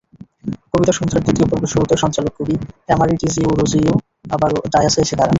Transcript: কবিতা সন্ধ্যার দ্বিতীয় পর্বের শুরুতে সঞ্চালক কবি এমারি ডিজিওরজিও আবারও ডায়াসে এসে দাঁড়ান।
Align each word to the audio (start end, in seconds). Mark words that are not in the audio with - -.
কবিতা 0.71 0.93
সন্ধ্যার 0.97 1.23
দ্বিতীয় 1.25 1.47
পর্বের 1.47 1.71
শুরুতে 1.73 1.95
সঞ্চালক 2.03 2.33
কবি 2.37 2.55
এমারি 2.89 3.13
ডিজিওরজিও 3.21 3.93
আবারও 4.31 4.59
ডায়াসে 4.73 4.99
এসে 5.01 5.15
দাঁড়ান। 5.15 5.29